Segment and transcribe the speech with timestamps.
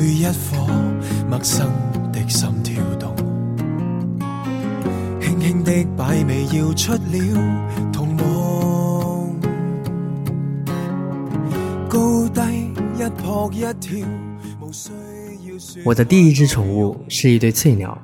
[0.00, 1.66] 里一颗陌生
[2.12, 3.14] 的心跳动，
[5.20, 9.40] 轻轻的摆尾要出了童梦，
[11.88, 12.72] 高低
[13.02, 14.06] 一扑一跳，
[14.60, 14.90] 无需
[15.50, 15.82] 要说。
[15.84, 17.96] 我的第一只宠物是一对翠鸟，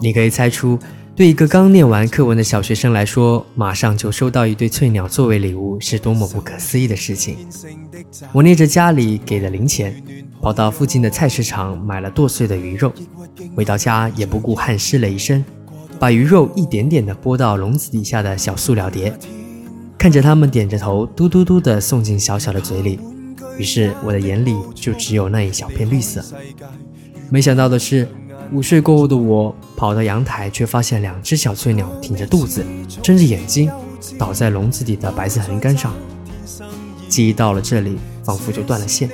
[0.00, 0.78] 你可以猜出
[1.20, 7.36] 对一个刚念完课文的小学生来说，马上就收到一对翠鸟作为礼物，是多么不可思议的事情！
[8.32, 10.02] 我捏着家里给的零钱，
[10.40, 12.90] 跑到附近的菜市场买了剁碎的鱼肉，
[13.54, 15.44] 回到家也不顾汗湿了一身，
[15.98, 19.12] 把鱼肉一点点地拨到笼子底下的小塑料碟，
[19.98, 22.98] 看着它们点着头，嘟嘟嘟地送进小小的嘴里。
[23.58, 26.24] 于是我的眼里就只有那一小片绿色。
[27.28, 28.08] 没想到的是。
[28.52, 32.64] 午睡过后，的我跑到阳台，却发现两只小翠鸟挺着肚子，
[33.00, 33.70] 睁着眼睛，
[34.18, 35.94] 倒在笼子里的白色横杆上。
[37.08, 39.08] 记忆到了这里，仿佛就断了线。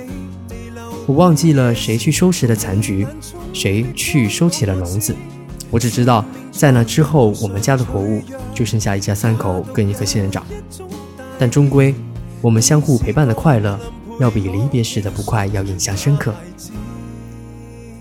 [1.06, 3.06] 我忘记了谁去收拾的残局，
[3.52, 5.14] 谁去收起了笼子。
[5.70, 8.22] 我只知道，在那之后，我们家的活物
[8.54, 10.46] 就剩下一家三口跟一颗仙人掌。
[11.38, 11.94] 但终归，
[12.40, 13.78] 我们相互陪伴的快乐，
[14.18, 16.32] 要比离别时的不快要印象深刻。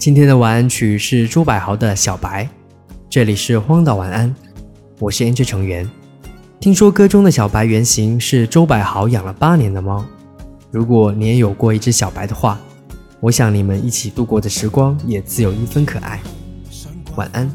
[0.05, 2.43] 今天的晚安曲是朱百豪的《小白》，
[3.09, 4.31] 这里是荒岛晚安，
[4.99, 5.89] 我是 NG 成员。
[6.59, 10.05] 听说歌中的小白原型是周百豪养了八年的猫，
[10.69, 12.59] 如果你也有过一只小白的话，
[13.19, 16.19] 我想你们一起度过的时光也自有一分可爱。
[17.15, 17.49] 晚安。